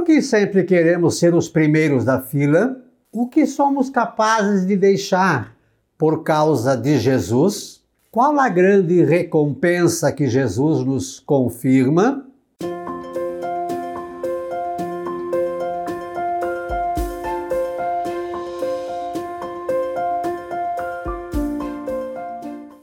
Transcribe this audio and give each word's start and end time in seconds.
Por 0.00 0.06
que 0.06 0.22
sempre 0.22 0.64
queremos 0.64 1.18
ser 1.18 1.34
os 1.34 1.46
primeiros 1.46 2.06
da 2.06 2.18
fila? 2.18 2.74
O 3.12 3.28
que 3.28 3.46
somos 3.46 3.90
capazes 3.90 4.66
de 4.66 4.74
deixar 4.74 5.54
por 5.98 6.22
causa 6.22 6.74
de 6.74 6.98
Jesus? 6.98 7.82
Qual 8.10 8.40
a 8.40 8.48
grande 8.48 9.04
recompensa 9.04 10.10
que 10.10 10.26
Jesus 10.26 10.86
nos 10.86 11.20
confirma? 11.20 12.26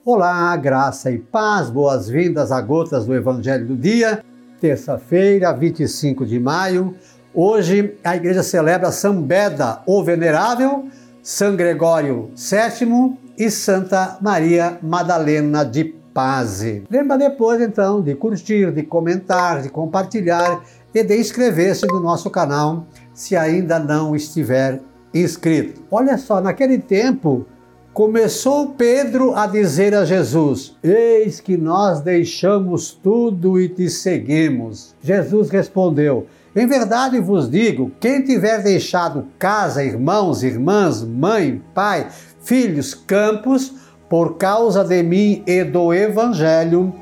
Olá, 0.06 0.56
graça 0.56 1.10
e 1.10 1.18
paz, 1.18 1.72
boas-vindas 1.72 2.52
a 2.52 2.62
Gotas 2.62 3.08
do 3.08 3.16
Evangelho 3.16 3.66
do 3.66 3.76
Dia, 3.76 4.24
terça-feira, 4.60 5.52
25 5.54 6.26
de 6.26 6.40
maio. 6.40 6.96
Hoje 7.34 7.98
a 8.04 8.16
igreja 8.16 8.42
celebra 8.44 8.92
São 8.92 9.22
Beda, 9.22 9.82
o 9.86 10.04
Venerável, 10.04 10.86
São 11.22 11.56
Gregório 11.56 12.32
VII 12.36 13.18
e 13.38 13.52
Santa 13.52 14.18
Maria 14.22 14.80
Madalena 14.82 15.64
de 15.64 15.84
Paz. 16.14 16.64
Lembra 16.90 17.18
depois 17.18 17.62
então 17.62 18.02
de 18.02 18.16
curtir, 18.16 18.72
de 18.72 18.84
comentar, 18.84 19.62
de 19.62 19.70
compartilhar 19.70 20.64
e 20.94 21.04
de 21.04 21.20
inscrever-se 21.20 21.86
no 21.86 22.00
nosso 22.00 22.30
canal 22.30 22.88
se 23.14 23.36
ainda 23.36 23.78
não 23.78 24.16
estiver 24.16 24.82
inscrito. 25.14 25.82
Olha 25.92 26.18
só, 26.18 26.42
naquele 26.42 26.80
tempo 26.80 27.46
começou 27.98 28.76
Pedro 28.78 29.34
a 29.34 29.48
dizer 29.48 29.96
a 29.96 30.06
Jesus: 30.06 30.76
Eis 30.84 31.40
que 31.40 31.58
nós 31.58 32.00
deixamos 32.00 32.92
tudo 32.92 33.60
e 33.60 33.68
te 33.68 33.90
seguimos. 33.90 34.94
Jesus 35.02 35.50
respondeu: 35.50 36.28
em 36.56 36.68
verdade 36.68 37.20
vos 37.20 37.50
digo: 37.50 37.92
quem 38.00 38.24
tiver 38.24 38.62
deixado 38.62 39.26
casa, 39.40 39.84
irmãos, 39.84 40.44
irmãs, 40.44 41.04
mãe, 41.04 41.60
pai, 41.74 42.06
filhos, 42.40 42.94
campos, 42.94 43.74
por 44.08 44.38
causa 44.38 44.84
de 44.84 45.02
mim 45.02 45.42
e 45.48 45.64
do 45.64 45.92
Evangelho, 45.92 46.94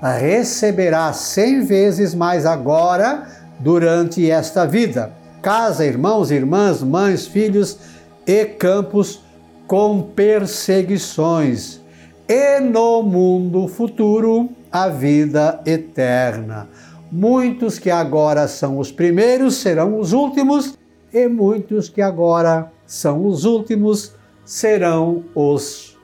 receberá 0.00 1.12
cem 1.12 1.64
vezes 1.64 2.14
mais 2.14 2.46
agora 2.46 3.26
durante 3.58 4.30
esta 4.30 4.64
vida. 4.64 5.12
Casa, 5.42 5.84
irmãos, 5.84 6.30
irmãs, 6.30 6.80
mães, 6.80 7.26
filhos 7.26 7.76
e 8.24 8.44
campos 8.44 9.23
com 9.66 10.02
perseguições, 10.02 11.80
e 12.28 12.60
no 12.60 13.02
mundo 13.02 13.68
futuro 13.68 14.50
a 14.70 14.88
vida 14.88 15.60
eterna. 15.64 16.68
Muitos 17.10 17.78
que 17.78 17.90
agora 17.90 18.48
são 18.48 18.78
os 18.78 18.90
primeiros 18.90 19.56
serão 19.56 19.98
os 19.98 20.12
últimos, 20.12 20.76
e 21.12 21.28
muitos 21.28 21.88
que 21.88 22.02
agora 22.02 22.72
são 22.86 23.26
os 23.26 23.44
últimos 23.44 24.14
serão 24.44 25.24
os 25.34 25.96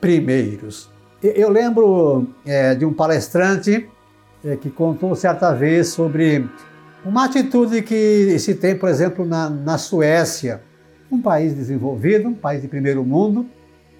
primeiros. 0.00 0.88
Eu 1.22 1.50
lembro 1.50 2.26
é, 2.44 2.74
de 2.74 2.84
um 2.84 2.92
palestrante 2.92 3.88
é, 4.44 4.56
que 4.56 4.70
contou 4.70 5.14
certa 5.14 5.52
vez 5.52 5.88
sobre 5.88 6.48
uma 7.04 7.24
atitude 7.24 7.82
que 7.82 8.38
se 8.38 8.54
tem, 8.54 8.76
por 8.76 8.88
exemplo, 8.88 9.24
na, 9.24 9.48
na 9.48 9.78
Suécia, 9.78 10.62
um 11.10 11.20
país 11.20 11.54
desenvolvido, 11.54 12.28
um 12.28 12.34
país 12.34 12.62
de 12.62 12.68
primeiro 12.68 13.04
mundo. 13.04 13.46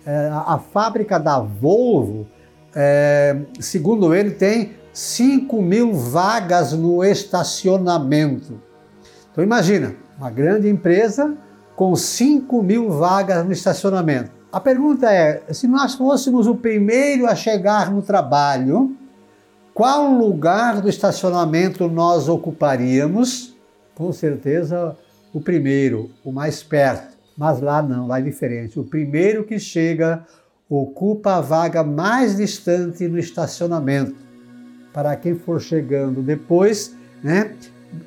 É, 0.04 0.30
a, 0.32 0.58
fábrica 0.58 1.18
da 1.18 1.40
Volvo, 1.40 2.26
é, 2.74 3.36
segundo 3.58 4.14
ele, 4.14 4.30
tem 4.32 4.72
5 4.92 5.60
mil 5.60 5.92
vagas 5.92 6.72
no 6.72 7.04
estacionamento. 7.04 8.60
Então 9.32 9.42
imagina, 9.42 9.94
uma 10.18 10.30
grande 10.30 10.68
empresa 10.68 11.36
com 11.74 11.94
5 11.94 12.62
mil 12.62 12.90
vagas 12.90 13.44
no 13.44 13.52
estacionamento. 13.52 14.30
A 14.50 14.60
pergunta 14.60 15.12
é: 15.12 15.42
se 15.52 15.66
nós 15.66 15.94
fôssemos 15.94 16.46
o 16.46 16.54
primeiro 16.54 17.26
a 17.26 17.34
chegar 17.34 17.90
no 17.90 18.00
trabalho, 18.00 18.96
qual 19.74 20.10
lugar 20.10 20.80
do 20.80 20.88
estacionamento 20.88 21.86
nós 21.88 22.28
ocuparíamos? 22.28 23.54
Com 23.94 24.12
certeza 24.12 24.96
o 25.32 25.40
primeiro, 25.40 26.10
o 26.24 26.32
mais 26.32 26.62
perto. 26.62 27.16
Mas 27.36 27.60
lá 27.60 27.82
não, 27.82 28.06
lá 28.06 28.18
é 28.18 28.22
diferente. 28.22 28.78
O 28.78 28.84
primeiro 28.84 29.44
que 29.44 29.58
chega 29.58 30.24
ocupa 30.68 31.34
a 31.34 31.40
vaga 31.40 31.82
mais 31.84 32.36
distante 32.36 33.06
no 33.06 33.18
estacionamento 33.18 34.16
para 34.92 35.14
quem 35.14 35.34
for 35.34 35.60
chegando 35.60 36.22
depois, 36.22 36.96
né, 37.22 37.54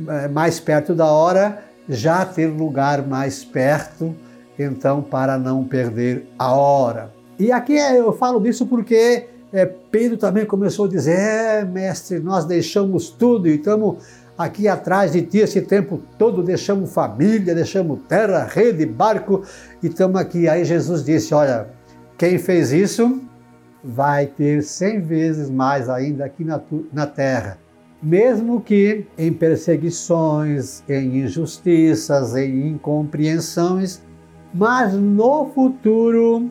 é, 0.07 0.27
mais 0.27 0.59
perto 0.59 0.95
da 0.95 1.05
hora, 1.05 1.63
já 1.87 2.25
ter 2.25 2.47
lugar 2.47 3.05
mais 3.05 3.45
perto, 3.45 4.15
então 4.57 5.01
para 5.01 5.37
não 5.37 5.63
perder 5.63 6.27
a 6.37 6.51
hora. 6.53 7.13
E 7.37 7.51
aqui 7.51 7.77
é, 7.77 7.99
eu 7.99 8.11
falo 8.11 8.39
disso 8.39 8.65
porque 8.65 9.27
é, 9.53 9.65
Pedro 9.65 10.17
também 10.17 10.45
começou 10.45 10.85
a 10.85 10.89
dizer: 10.89 11.17
é, 11.17 11.65
mestre, 11.65 12.19
nós 12.19 12.45
deixamos 12.45 13.09
tudo 13.09 13.47
e 13.47 13.55
estamos 13.55 14.03
aqui 14.39 14.69
atrás 14.69 15.11
de 15.11 15.21
ti 15.21 15.39
esse 15.39 15.61
tempo 15.61 16.01
todo, 16.17 16.41
deixamos 16.41 16.93
família, 16.93 17.53
deixamos 17.53 17.99
terra, 18.07 18.45
rede, 18.45 18.85
barco 18.85 19.43
e 19.83 19.87
estamos 19.87 20.19
aqui. 20.19 20.47
Aí 20.47 20.63
Jesus 20.63 21.03
disse: 21.03 21.33
Olha, 21.33 21.67
quem 22.17 22.37
fez 22.37 22.71
isso 22.71 23.21
vai 23.83 24.27
ter 24.27 24.63
cem 24.63 25.01
vezes 25.01 25.49
mais 25.49 25.89
ainda 25.89 26.23
aqui 26.23 26.45
na, 26.45 26.61
na 26.93 27.05
terra. 27.05 27.57
Mesmo 28.01 28.61
que 28.61 29.05
em 29.17 29.33
perseguições, 29.33 30.83
em 30.87 31.17
injustiças, 31.19 32.33
em 32.33 32.69
incompreensões, 32.69 34.01
mas 34.53 34.93
no 34.93 35.47
futuro 35.47 36.49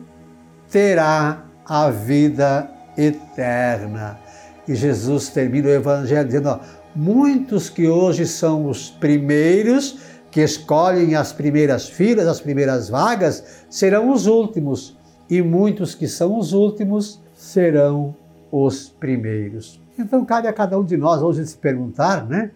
terá 0.69 1.43
a 1.65 1.89
vida 1.89 2.69
eterna. 2.95 4.19
E 4.67 4.75
Jesus 4.75 5.29
termina 5.29 5.69
o 5.69 5.71
Evangelho 5.71 6.27
dizendo: 6.27 6.49
ó, 6.49 6.59
muitos 6.95 7.69
que 7.69 7.87
hoje 7.87 8.25
são 8.25 8.67
os 8.67 8.89
primeiros, 8.89 9.97
que 10.31 10.41
escolhem 10.41 11.15
as 11.15 11.31
primeiras 11.33 11.89
filas, 11.89 12.27
as 12.27 12.39
primeiras 12.39 12.89
vagas, 12.89 13.65
serão 13.69 14.11
os 14.11 14.27
últimos 14.27 14.97
e 15.29 15.41
muitos 15.41 15.95
que 15.95 16.07
são 16.07 16.37
os 16.37 16.53
últimos 16.53 17.21
serão 17.35 18.15
os 18.51 18.89
primeiros. 18.89 19.79
Então 19.97 20.25
cabe 20.25 20.47
a 20.47 20.53
cada 20.53 20.79
um 20.79 20.83
de 20.83 20.97
nós 20.97 21.21
hoje 21.21 21.45
se 21.45 21.57
perguntar, 21.57 22.27
né? 22.27 22.51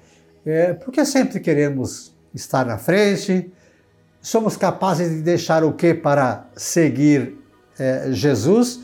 É, 0.46 0.74
por 0.74 0.92
que 0.92 1.06
sempre 1.06 1.40
queremos 1.40 2.14
estar 2.34 2.66
na 2.66 2.78
frente? 2.78 3.52
Somos 4.22 4.58
capazes 4.58 5.10
de 5.10 5.22
deixar 5.22 5.64
o 5.64 5.74
que 5.74 5.94
para 5.94 6.48
seguir 6.56 7.38
é, 7.78 8.12
Jesus? 8.12 8.82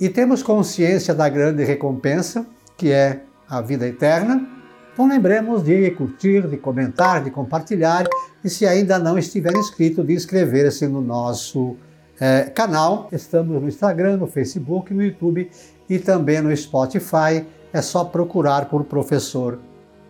E 0.00 0.08
temos 0.08 0.42
consciência 0.42 1.14
da 1.14 1.28
grande 1.28 1.64
recompensa, 1.64 2.46
que 2.76 2.92
é 2.92 3.22
a 3.48 3.60
vida 3.60 3.86
eterna? 3.86 4.57
Então 4.98 5.06
lembremos 5.06 5.62
de 5.62 5.92
curtir, 5.92 6.48
de 6.48 6.56
comentar, 6.56 7.22
de 7.22 7.30
compartilhar 7.30 8.04
e 8.42 8.50
se 8.50 8.66
ainda 8.66 8.98
não 8.98 9.16
estiver 9.16 9.56
inscrito, 9.56 10.02
de 10.02 10.12
inscrever-se 10.12 10.88
no 10.88 11.00
nosso 11.00 11.76
é, 12.18 12.50
canal. 12.52 13.08
Estamos 13.12 13.62
no 13.62 13.68
Instagram, 13.68 14.16
no 14.16 14.26
Facebook, 14.26 14.92
no 14.92 15.04
YouTube 15.04 15.48
e 15.88 16.00
também 16.00 16.42
no 16.42 16.56
Spotify. 16.56 17.46
É 17.72 17.80
só 17.80 18.06
procurar 18.06 18.64
por 18.64 18.82
Professor 18.86 19.60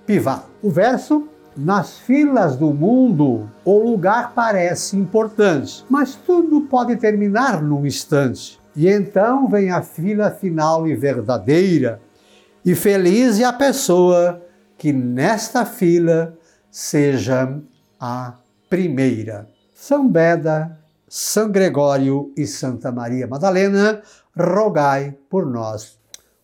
Pivar. 0.07 0.49
O 0.63 0.71
verso 0.71 1.29
nas 1.55 1.99
filas 1.99 2.57
do 2.57 2.73
mundo, 2.73 3.47
o 3.67 3.79
lugar 3.79 4.33
parece 4.35 4.97
importante, 4.97 5.85
mas 5.91 6.15
tudo 6.15 6.63
pode 6.63 6.97
terminar 6.97 7.63
num 7.63 7.85
instante. 7.85 8.59
E 8.75 8.89
então 8.89 9.49
vem 9.49 9.71
a 9.71 9.83
fila 9.83 10.31
final 10.31 10.89
e 10.89 10.97
verdadeira. 10.97 12.01
E 12.65 12.75
feliz 12.75 13.39
é 13.39 13.45
a 13.45 13.53
pessoa 13.53 14.48
que 14.79 14.93
nesta 14.93 15.67
fila 15.67 16.39
seja 16.71 17.61
a 18.01 18.39
primeira. 18.71 19.51
São 19.75 20.09
Beda 20.09 20.79
são 21.09 21.51
Gregório 21.51 22.33
e 22.37 22.47
Santa 22.47 22.93
Maria 22.93 23.27
Madalena, 23.27 24.03
rogai 24.39 25.17
por 25.31 25.47
nós. 25.47 25.99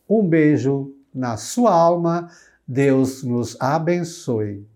Um 0.08 0.26
beijo 0.26 0.90
na 1.14 1.36
sua 1.36 1.70
alma. 1.70 2.31
Deus 2.66 3.22
nos 3.22 3.60
abençoe. 3.60 4.66